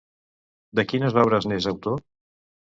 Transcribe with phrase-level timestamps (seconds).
[0.79, 2.05] De quines obres n'és autor?